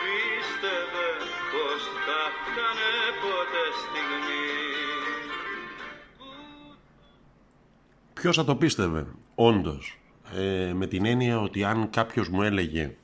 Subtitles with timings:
[0.00, 1.06] πίστευε
[1.52, 2.92] πως θα φτάνε
[3.22, 4.44] ποτέ στιγμή;
[8.12, 9.98] Ποιος θα το πίστευε, όντως,
[10.36, 12.96] ε, με την έννοια ότι αν κάποιος μου έλεγε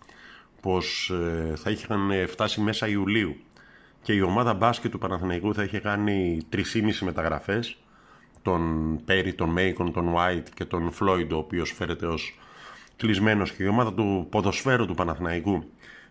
[0.61, 3.37] πως ε, θα είχαν φτάσει μέσα Ιουλίου
[4.03, 6.63] και η ομάδα μπάσκετ του Παναθηναϊκού θα είχε κάνει 3,5
[7.01, 7.77] μεταγραφές
[8.43, 12.39] τον Πέρι, τον Μέικον, τον White και τον Φλόιντ ο οποίος φέρεται ως
[12.99, 15.65] κλεισμένος και η ομάδα του ποδοσφαίρου του Παναθηναϊκού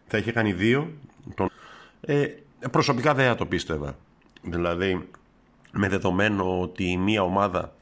[0.07, 0.91] θα είχε κάνει δύο
[1.35, 1.49] τον...
[2.01, 2.27] ε,
[2.71, 3.97] προσωπικά δεν θα το πίστευα.
[4.41, 5.07] Δηλαδή
[5.71, 7.75] με δεδομένο ότι μία ομάδα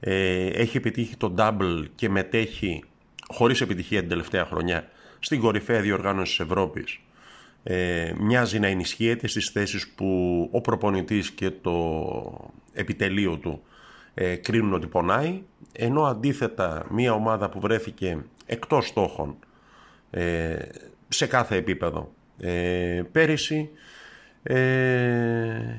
[0.00, 2.84] ε, έχει επιτύχει το double και μετέχει
[3.28, 7.00] χωρίς επιτυχία την τελευταία χρονιά στην κορυφαία διοργάνωση της Ευρώπης
[7.62, 13.62] ε, μοιάζει να ενισχύεται στις θέσεις που ο προπονητής και το επιτελείο του
[14.14, 15.42] ε, κρίνουν ότι πονάει
[15.72, 19.36] ενώ αντίθετα μια ομάδα που βρέθηκε εκτός στόχων
[20.10, 20.56] ε,
[21.08, 23.70] σε κάθε επίπεδο ε, πέρυσι
[24.42, 24.56] ε,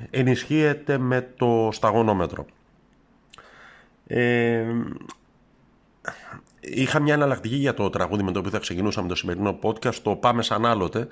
[0.10, 2.46] ενισχύεται με το σταγονόμετρο.
[4.08, 4.66] Ε,
[6.60, 10.16] είχα μια εναλλακτική για το τραγούδι με το οποίο θα ξεκινούσαμε το σημερινό podcast, το
[10.16, 11.08] «Πάμε σαν άλλοτε»,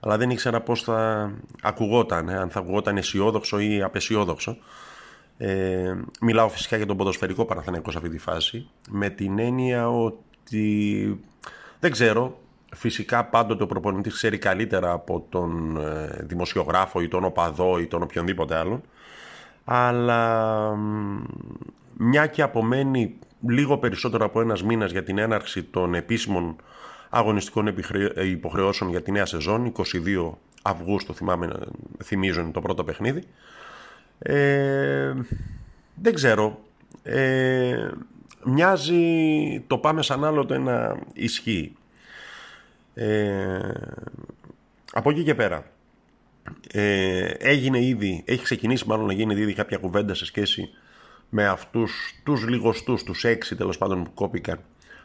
[0.00, 1.30] αλλά δεν ήξερα πώς θα
[1.62, 4.56] ακουγόταν, αν θα ακουγόταν αισιόδοξο ή απεσιόδοξο.
[5.38, 10.27] Ε, μιλάω φυσικά για τον ποδοσφαιρικό Παναθηναϊκό σε αυτή τη φάση, με την έννοια ότι
[11.80, 12.38] δεν ξέρω,
[12.74, 18.02] φυσικά πάντοτε ο προπονητής ξέρει καλύτερα από τον ε, δημοσιογράφο ή τον οπαδό ή τον
[18.02, 18.82] οποιονδήποτε άλλον,
[19.64, 20.74] αλλά
[21.96, 23.18] μια και απομένει
[23.48, 26.56] λίγο περισσότερο από ένας μήνας για την έναρξη των επίσημων
[27.10, 27.74] αγωνιστικών
[28.24, 31.48] υποχρεώσεων για τη νέα σεζόν, 22 Αυγούστου θυμάμαι,
[32.04, 33.22] θυμίζω είναι το πρώτο παιχνίδι.
[34.18, 35.14] Ε,
[35.94, 36.60] δεν ξέρω.
[37.02, 37.90] Ε,
[38.44, 39.02] μοιάζει
[39.66, 41.76] το πάμε σαν άλλο το ένα ισχύει.
[42.94, 43.72] Ε,
[44.92, 45.64] από εκεί και πέρα.
[46.72, 50.68] Ε, έγινε ήδη, έχει ξεκινήσει μάλλον να γίνει ήδη κάποια κουβέντα σε σχέση
[51.28, 54.58] με αυτούς τους λιγοστούς, τους έξι τέλος πάντων που κόπηκαν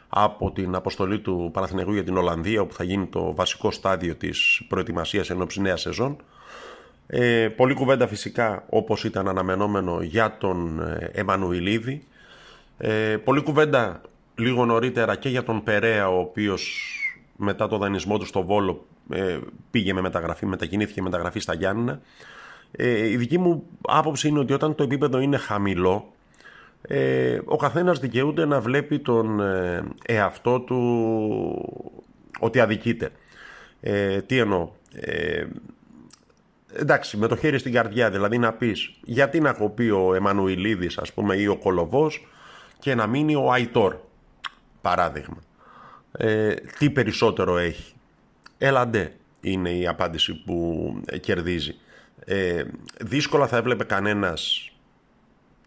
[0.08, 4.62] από την αποστολή του Παναθηναϊκού για την Ολλανδία όπου θα γίνει το βασικό στάδιο της
[4.68, 6.16] προετοιμασίας ενώψη νέας σεζόν.
[7.06, 12.06] Ε, πολλή κουβέντα φυσικά όπως ήταν αναμενόμενο για τον ε, Εμμανουιλίδη.
[12.78, 14.00] Ε, πολλή κουβέντα
[14.34, 16.92] λίγο νωρίτερα και για τον Περέα ο οποίος
[17.36, 19.38] μετά το δανεισμό του στο Βόλο ε,
[19.70, 22.00] πήγε με μεταγραφή, μετακινήθηκε μεταγραφή στα Γιάννηνα.
[22.70, 26.14] Ε, η δική μου άποψη είναι ότι όταν το επίπεδο είναι χαμηλό
[26.88, 30.78] ε, ο καθένας δικαιούται να βλέπει τον ε, εαυτό του
[32.40, 33.10] ότι αδικείται.
[33.80, 35.46] Ε, τι εννοώ; Ε,
[36.72, 41.12] εντάξει, με το χέρι στην καρδιά, δηλαδή να πεις γιατί να κοπεί ο Εμμανουηλίδης ας
[41.12, 42.26] πούμε ή ο Κολοβός
[42.84, 43.96] και να μείνει ο Αϊτόρ,
[44.80, 45.36] παράδειγμα.
[46.12, 47.94] Ε, τι περισσότερο έχει.
[48.58, 51.74] Έλαντε είναι η απάντηση που κερδίζει.
[52.24, 52.64] Ε,
[53.00, 54.72] δύσκολα θα έβλεπε κανένας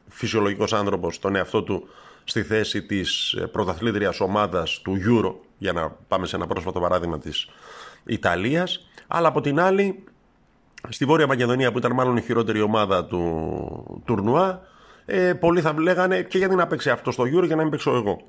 [0.10, 1.88] φυσιολογικός άνθρωπος τον εαυτό του
[2.24, 7.50] στη θέση της πρωταθλήτριας ομάδας του Euro για να πάμε σε ένα πρόσφατο παράδειγμα της
[8.06, 10.04] Ιταλίας αλλά από την άλλη
[10.90, 14.76] στη Βόρεια Μακεδονία που ήταν μάλλον η χειρότερη ομάδα του τουρνουά
[15.10, 17.96] ε, πολλοί θα λέγανε και γιατί να παίξει αυτό στο Euro για να μην παίξω
[17.96, 18.22] εγώ.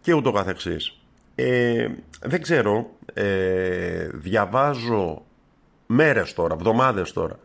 [0.00, 1.00] Και ούτω καθεξής.
[1.34, 1.88] Ε,
[2.20, 5.22] δεν ξέρω ε, διαβάζω
[5.86, 7.38] μέρες τώρα, εβδομάδες τώρα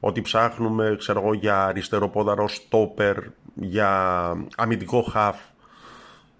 [0.00, 3.16] ότι ψάχνουμε ξέρω εγώ, για αριστεροπόδαρο στόπερ,
[3.54, 5.36] για αμυντικό χαφ,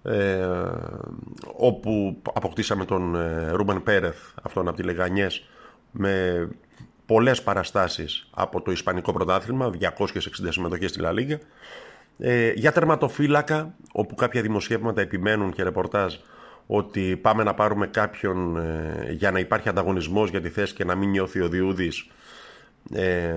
[0.03, 0.47] ε,
[1.55, 5.47] όπου αποκτήσαμε τον ε, Ρούμπεν Πέρεθ, αυτόν από τη Λεγανιές,
[5.91, 6.47] με
[7.05, 9.87] πολλές παραστάσεις από το Ισπανικό Πρωτάθλημα, 260
[10.49, 11.39] συμμετοχές στη Λα Λίγκα,
[12.17, 16.15] ε, για τερματοφύλακα, όπου κάποια δημοσιεύματα επιμένουν και ρεπορτάζ
[16.67, 20.95] ότι πάμε να πάρουμε κάποιον ε, για να υπάρχει ανταγωνισμός για τη θέση και να
[20.95, 22.07] μην νιώθει ο Διούδης
[22.91, 23.33] ε,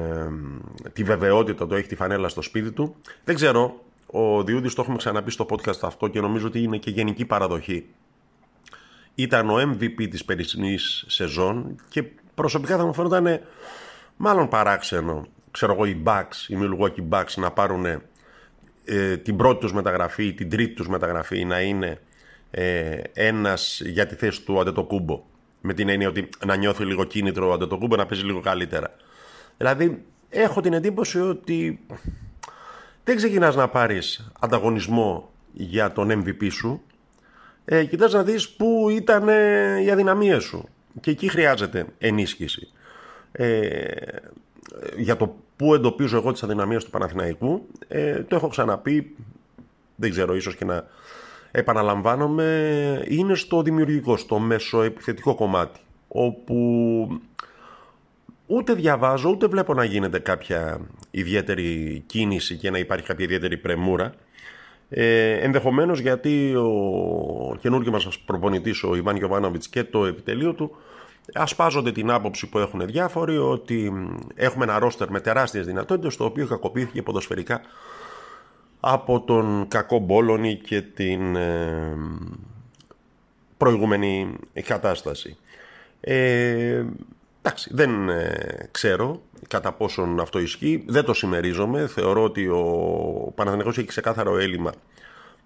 [0.92, 2.96] τη βεβαιότητα το έχει τη φανέλα στο σπίτι του.
[3.24, 6.90] Δεν ξέρω, ο Διούδης το έχουμε ξαναπεί στο podcast αυτό και νομίζω ότι είναι και
[6.90, 7.86] γενική παραδοχή.
[9.14, 12.04] Ήταν ο MVP της περσινής σεζόν και
[12.36, 13.40] προσωπικά θα μου φαίνονταν
[14.16, 17.84] μάλλον παράξενο ξέρω εγώ οι Bucks, οι Milwaukee Bucks να πάρουν
[18.84, 22.00] ε, την πρώτη τους μεταγραφή, την τρίτη τους μεταγραφή να είναι
[22.50, 25.24] ε, ένας για τη θέση του Αντετοκούμπο
[25.60, 28.96] με την έννοια ότι να νιώθει λίγο κίνητρο ο Αντετοκούμπο να παίζει λίγο καλύτερα.
[29.56, 31.86] Δηλαδή, έχω την εντύπωση ότι
[33.04, 36.82] δεν ξεκινάς να πάρεις ανταγωνισμό για τον MVP σου.
[37.64, 40.68] Ε, κοιτάς να δεις πού ήταν ε, οι αδυναμίες σου.
[41.00, 42.68] Και εκεί χρειάζεται ενίσχυση.
[43.32, 43.84] Ε,
[44.96, 49.16] για το πού εντοπίζω εγώ τις αδυναμίες του Παναθηναϊκού, ε, το έχω ξαναπεί,
[49.96, 50.86] δεν ξέρω ίσως και να
[51.50, 57.20] επαναλαμβάνομαι, είναι στο δημιουργικό, στο μέσο επιθετικό κομμάτι όπου
[58.46, 64.14] ούτε διαβάζω ούτε βλέπω να γίνεται κάποια ιδιαίτερη κίνηση και να υπάρχει κάποια ιδιαίτερη πρεμούρα.
[64.88, 70.76] Ε, ενδεχομένως γιατί ο καινούργιος μας προπονητής ο Ιβάν Γιωβάνοβιτς και το επιτελείο του
[71.32, 73.92] ασπάζονται την άποψη που έχουν διάφοροι ότι
[74.34, 77.60] έχουμε ένα ρόστερ με τεράστιες δυνατότητες το οποίο κακοποιήθηκε ποδοσφαιρικά
[78.80, 81.96] από τον κακό Μπόλωνη και την ε,
[83.56, 84.34] προηγούμενη
[84.64, 85.36] κατάσταση.
[86.00, 86.84] Ε,
[87.46, 91.86] εντάξει, δεν ε, ξέρω κατά πόσον αυτό ισχύει, δεν το συμμερίζομαι.
[91.86, 94.72] Θεωρώ ότι ο Παναθηναϊκός έχει ξεκάθαρο έλλειμμα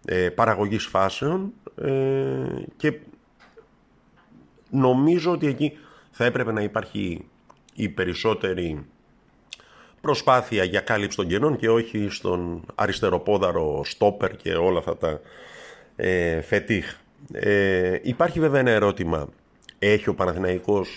[0.04, 1.52] ε, παραγωγής φάσεων
[1.82, 1.90] ε,
[2.76, 2.98] και
[4.70, 5.78] νομίζω ότι εκεί
[6.10, 7.28] θα έπρεπε να υπάρχει
[7.74, 8.86] η περισσότερη
[10.00, 15.20] προσπάθεια για κάλυψη των κενών και όχι στον αριστεροπόδαρο στόπερ και όλα αυτά τα
[15.96, 16.96] ε, φετίχ.
[17.32, 19.28] Ε, υπάρχει βέβαια ένα ερώτημα.
[19.78, 20.88] Έχει ο Παναθηναϊκός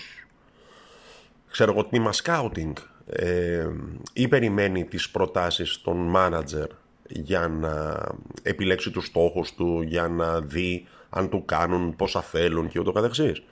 [1.53, 3.67] ξέρω εγώ τμήμα σκάουτινγκ ε,
[4.13, 6.67] ή περιμένει τις προτάσεις των μάνατζερ
[7.07, 8.01] για να
[8.43, 13.43] επιλέξει τους στόχους του, για να δει αν του κάνουν πόσα θέλουν και ούτω καθεξής.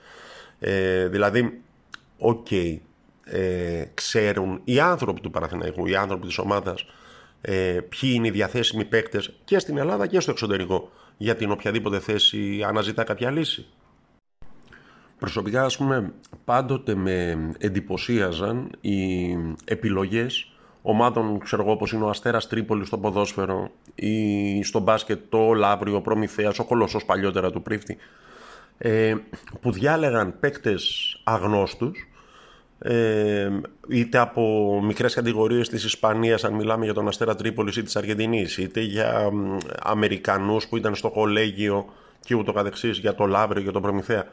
[0.59, 1.61] Ε, δηλαδή,
[2.17, 2.77] ok, okay,
[3.23, 6.85] ε, ξέρουν οι άνθρωποι του Παναθηναϊκού, οι άνθρωποι της ομάδας,
[7.41, 11.99] ε, ποιοι είναι οι διαθέσιμοι παίκτες και στην Ελλάδα και στο εξωτερικό για την οποιαδήποτε
[11.99, 13.65] θέση αναζητά κάποια λύση.
[15.21, 16.13] Προσωπικά, ας πούμε,
[16.45, 19.31] πάντοτε με εντυπωσίαζαν οι
[19.65, 20.51] επιλογές
[20.81, 25.95] ομάδων, ξέρω εγώ, όπως είναι ο Αστέρας Τρίπολης στο ποδόσφαιρο ή στο μπάσκετ το Λαύριο,
[25.95, 27.97] ο Προμηθέας, ο Κολοσσός παλιότερα του Πρίφτη,
[28.77, 29.15] ε,
[29.61, 32.07] που διάλεγαν παίκτες αγνώστους
[32.79, 33.49] ε,
[33.87, 38.57] είτε από μικρές κατηγορίες της Ισπανίας αν μιλάμε για τον Αστέρα Τρίπολης ή της Αργεντινής
[38.57, 39.31] είτε για
[39.83, 41.85] Αμερικανούς που ήταν στο κολέγιο
[42.19, 44.25] και ούτω καθεξής για το Λαύριο και τον Προμηθέα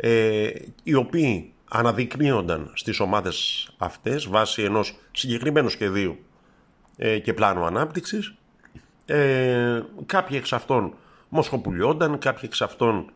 [0.00, 0.50] ε,
[0.82, 6.18] οι οποίοι αναδεικνύονταν στις ομάδες αυτές βάσει ενός συγκεκριμένου σχεδίου
[6.96, 8.34] ε, και πλάνου ανάπτυξης.
[9.04, 10.94] Ε, κάποιοι εξ αυτών
[11.28, 13.12] μοσχοπουλιόνταν κάποιοι εξ αυτών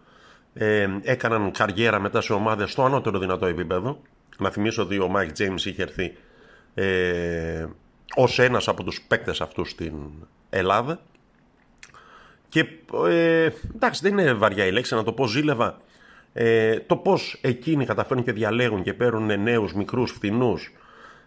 [0.55, 4.03] ε, έκαναν καριέρα μετά σε ομάδες στο ανώτερο δυνατό επίπεδο.
[4.39, 6.17] Να θυμίσω ότι ο Μάικ Τζέιμς είχε έρθει
[6.75, 7.67] ε,
[8.17, 9.95] ως ένας από τους παίκτες αυτούς στην
[10.51, 11.01] Ελλάδα.
[12.49, 12.67] Και
[13.09, 15.81] ε, εντάξει δεν είναι βαριά η λέξη να το πω ζήλευα
[16.37, 20.73] ε, το πώς εκείνοι καταφέρνουν και διαλέγουν και παίρνουν νέους μικρούς φθηνούς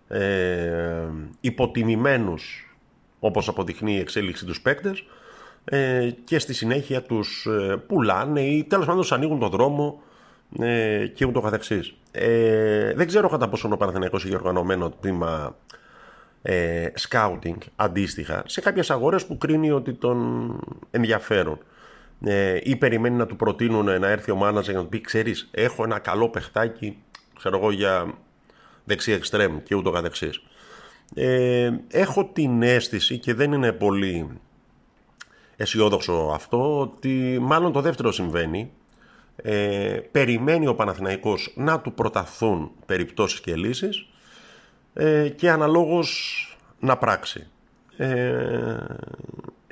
[0.08, 1.08] ε,
[1.42, 2.76] υποτιμημένους
[3.20, 5.04] όπως αποδεικνύει η εξέλιξη τους παίκτες
[5.66, 10.02] ε, και στη συνέχεια τους ε, πουλάνε ή τέλος πάντων τους ανοίγουν τον δρόμο
[10.60, 11.94] ε, και ούτω καθεξής.
[12.12, 15.56] Ε, δεν ξέρω κατά πόσο ο Παναθηναϊκός έχει οργανωμένο τμήμα
[16.42, 20.60] ε, scouting αντίστοιχα σε κάποιες αγορές που κρίνει ότι τον
[20.92, 21.60] ενδιαφέρουν
[22.22, 25.50] ε, ή περιμένει να του προτείνουν να έρθει ο μάναζερ για να του πει ξέρεις
[25.52, 26.98] έχω ένα καλό παιχτάκι
[27.36, 28.14] ξέρω εγώ για
[28.84, 30.42] δεξί εξτρέμ και ούτω καθεξής.
[31.14, 34.30] Ε, έχω την αίσθηση και δεν είναι πολύ
[35.56, 38.72] αισιόδοξο αυτό ότι μάλλον το δεύτερο συμβαίνει
[39.36, 44.06] ε, περιμένει ο Παναθηναϊκός να του προταθούν περιπτώσεις και λύσεις
[44.94, 46.42] ε, και αναλόγως
[46.80, 47.48] να πράξει.
[47.98, 48.78] Ε,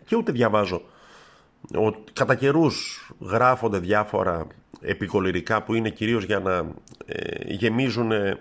[0.05, 0.81] και ούτε διαβάζω
[1.75, 4.48] ότι κατά καιρούς γράφονται διάφορα
[4.81, 6.65] επικολυρικά που είναι κυρίως για να
[7.05, 8.39] ε, γεμίζουν ε,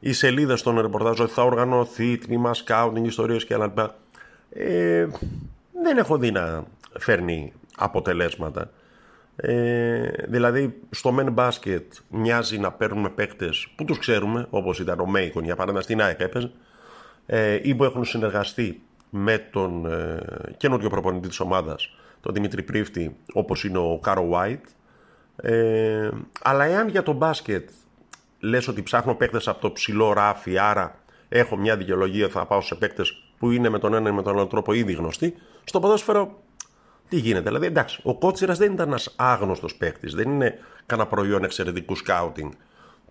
[0.00, 3.96] οι σελίδες των ρεπορτάζ ότι θα οργανωθεί τμήμα σκάουτινγκ, ιστορίες και άλλα.
[4.50, 5.06] Ε,
[5.82, 6.64] δεν έχω δει να
[6.98, 8.70] φέρνει αποτελέσματα.
[9.36, 15.06] Ε, δηλαδή στο men basket μοιάζει να παίρνουμε παίκτες που τους ξέρουμε όπως ήταν ο
[15.06, 16.50] Μέικον για παράδειγμα στην ΑΕΚ έπαιζε
[17.26, 20.20] ε, ή που έχουν συνεργαστεί με τον ε,
[20.56, 24.68] καινούριο προπονητή της ομάδας τον Δημήτρη Πρίφτη όπως είναι ο Κάρο White
[25.36, 26.10] ε,
[26.42, 27.68] αλλά εάν για το μπάσκετ
[28.40, 30.94] λες ότι ψάχνω παίκτες από το ψηλό ράφι άρα
[31.28, 34.32] έχω μια δικαιολογία θα πάω σε παίκτες που είναι με τον ένα ή με τον
[34.36, 36.42] άλλο τρόπο ήδη γνωστοί στο ποδόσφαιρο
[37.12, 40.14] τι γίνεται; Δηλαδή, εντάξει, ο Κότσιρας δεν ήταν ένας άγνωστος παίκτης.
[40.14, 42.50] Δεν είναι κανένα προϊόν εξαιρετικού σκάουτινγκ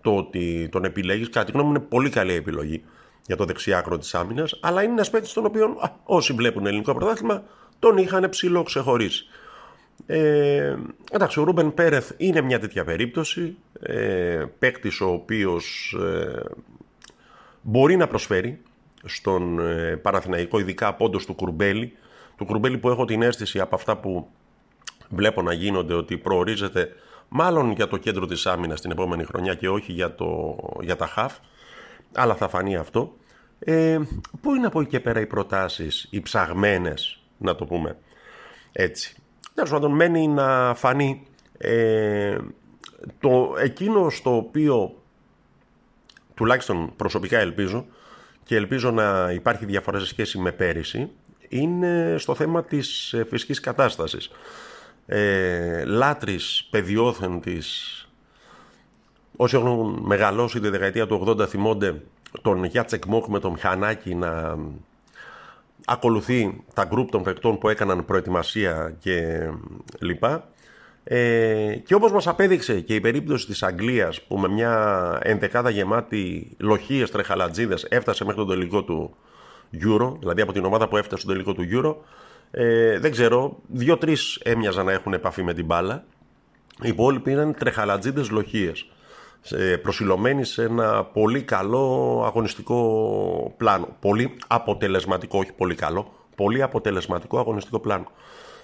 [0.00, 1.28] το ότι τον επιλέγεις.
[1.28, 2.84] Κατά τη γνώμη μου, είναι πολύ καλή επιλογή
[3.26, 4.58] για το δεξιάκρο της άμυνας.
[4.62, 7.42] Αλλά είναι ένας παίκτης τον οποίο α, όσοι βλέπουν ελληνικό πρωτάθλημα
[7.82, 9.26] τον είχαν ψηλό ξεχωρίσει.
[10.06, 10.76] Ε,
[11.10, 13.56] εντάξει, ο Ρούμπεν Πέρεθ είναι μια τέτοια περίπτωση.
[13.80, 16.42] Ε, παίκτης ο οποίος ε,
[17.62, 18.60] μπορεί να προσφέρει
[19.04, 21.92] στον ε, Παναθηναϊκό, ειδικά πόντο του Κουρμπέλη,
[22.36, 24.28] του Κρουμπέλη που έχω την αίσθηση από αυτά που
[25.08, 26.92] βλέπω να γίνονται ότι προορίζεται
[27.28, 31.06] μάλλον για το κέντρο της άμυνας την επόμενη χρονιά και όχι για, το, για τα
[31.06, 31.34] χαφ,
[32.14, 33.16] αλλά θα φανεί αυτό.
[33.58, 33.98] Ε,
[34.40, 37.96] πού είναι από εκεί και πέρα οι προτάσεις, οι ψαγμένες, να το πούμε
[38.72, 39.14] έτσι.
[39.54, 41.26] Τέλος πάντων, μένει να φανεί
[41.58, 42.36] ε,
[43.20, 45.02] το, εκείνο στο οποίο
[46.34, 47.86] τουλάχιστον προσωπικά ελπίζω
[48.44, 51.10] και ελπίζω να υπάρχει διαφορά σε σχέση με πέρυσι
[51.48, 54.30] είναι στο θέμα της ε, φυσικής κατάστασης.
[55.06, 57.96] Ε, λάτρης, παιδιόθεν της...
[59.36, 62.02] Όσοι έχουν μεγαλώσει τη δεκαετία του 80 θυμώνται
[62.42, 64.58] τον Γιάτσεκ Μόχ με τον Μιχανάκη να
[65.84, 69.48] ακολουθεί τα γκρουπ των παικτών που έκαναν προετοιμασία και
[70.00, 70.48] λοιπά.
[71.04, 76.56] Ε, και όπως μας απέδειξε και η περίπτωση της Αγγλίας που με μια ενδεκάδα γεμάτη
[76.58, 79.16] λοχίες τρεχαλατζίδες έφτασε μέχρι τον τελικό του
[79.72, 81.94] Euro, δηλαδή από την ομάδα που έφτασε στον τελικό του Euro,
[82.50, 86.04] ε, δεν ξέρω, δύο-τρεις έμοιαζαν να έχουν επαφή με την μπάλα.
[86.82, 88.90] Οι υπόλοιποι ήταν τρεχαλατζίδες λοχίες
[89.82, 93.96] προσιλωμένοι σε ένα πολύ καλό αγωνιστικό πλάνο.
[94.00, 98.06] Πολύ αποτελεσματικό, όχι πολύ καλό, πολύ αποτελεσματικό αγωνιστικό πλάνο.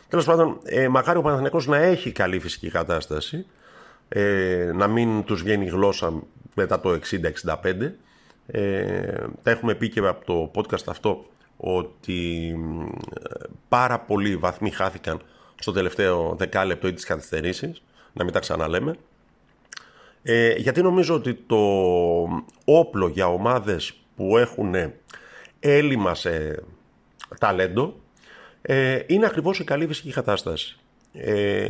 [0.08, 3.47] Τέλος πάντων, ε, μακάρι ο Παναθηναϊκός να έχει καλή φυσική κατάσταση,
[4.08, 6.23] ε, να μην τους βγαίνει η γλώσσα
[6.54, 7.99] μετά το 60-65.
[8.47, 11.25] Ε, τα έχουμε πει και από το podcast αυτό
[11.56, 12.49] ότι
[13.23, 15.20] ε, πάρα πολλοί βαθμοί χάθηκαν
[15.54, 17.82] στο τελευταίο δεκάλεπτο ή τις καθυστερήσεις,
[18.12, 18.97] να μην τα ξαναλέμε.
[20.22, 21.56] Ε, γιατί νομίζω ότι το
[22.64, 24.75] όπλο για ομάδες που έχουν
[25.60, 26.62] έλλειμμα σε
[27.38, 28.00] ταλέντο
[28.62, 30.76] ε, είναι ακριβώς η καλή φυσική κατάσταση.
[31.12, 31.68] Ε,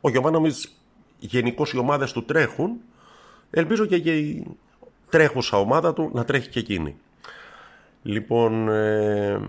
[0.00, 0.78] ο Γιωβάνομις
[1.18, 2.80] γενικώς οι ομάδες του τρέχουν,
[3.50, 4.46] ελπίζω και, η
[5.10, 6.96] τρέχουσα ομάδα του να τρέχει και εκείνη.
[8.02, 9.40] Λοιπόν, ε,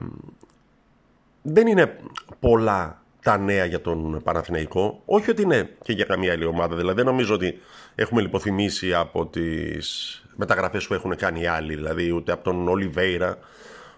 [1.41, 1.97] δεν είναι
[2.39, 5.01] πολλά τα νέα για τον Παναθηναϊκό.
[5.05, 6.75] Όχι ότι είναι και για καμία άλλη ομάδα.
[6.75, 7.59] Δηλαδή δεν νομίζω ότι
[7.95, 11.75] έχουμε λιποθυμήσει από τις μεταγραφές που έχουν κάνει οι άλλοι.
[11.75, 13.37] Δηλαδή ούτε από τον Ολιβέηρα,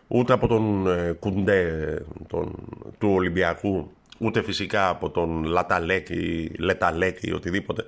[0.08, 1.94] ούτε από τον ε, Κουντέ
[2.28, 2.56] τον,
[2.98, 7.84] του Ολυμπιακού, ούτε φυσικά από τον Λαταλέκ ή Λεταλέκ ή οτιδήποτε.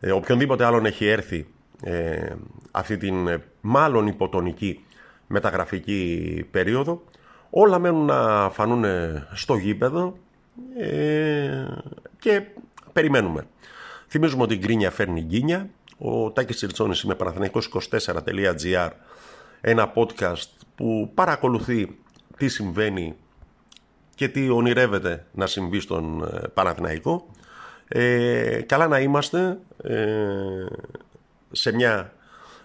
[0.00, 1.46] Ε, οποιονδήποτε άλλον έχει έρθει
[1.84, 2.32] ε,
[2.70, 4.84] αυτή την ε, μάλλον υποτονική
[5.26, 7.02] μεταγραφική περίοδο.
[7.50, 8.84] Όλα μένουν να φανούν
[9.32, 10.16] στο γήπεδο
[10.76, 11.66] ε,
[12.18, 12.42] και
[12.92, 13.46] περιμένουμε.
[14.08, 15.70] Θυμίζουμε ότι η γκρίνια φέρνει γκίνια.
[15.98, 18.90] Ο Τάκης Τσιρτσόνης είμαι παραθυναϊκός24.gr
[19.60, 21.98] ένα podcast που παρακολουθεί
[22.36, 23.16] τι συμβαίνει
[24.14, 27.26] και τι ονειρεύεται να συμβεί στον ε, Παναθηναϊκό.
[27.88, 30.66] Ε, καλά να είμαστε ε,
[31.52, 32.12] σε μια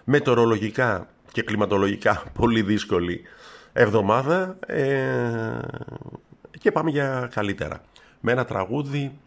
[0.04, 3.22] μετεωρολογικά και κλιματολογικά πολύ δύσκολη
[3.72, 5.58] εβδομάδα ε,
[6.58, 7.80] και πάμε για καλύτερα.
[8.20, 9.18] Με ένα τραγούδι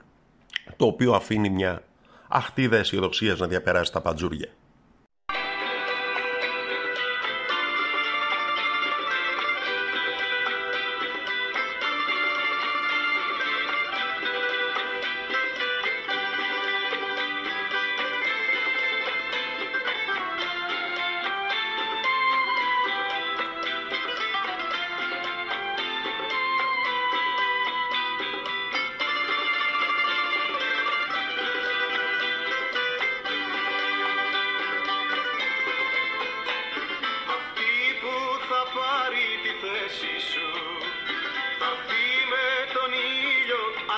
[0.76, 1.84] το οποίο αφήνει μια
[2.28, 4.48] αχτίδα αισιοδοξίας να διαπεράσει τα παντζούρια.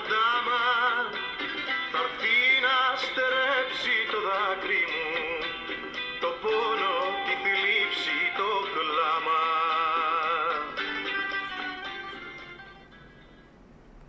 [0.03, 0.40] Stop now.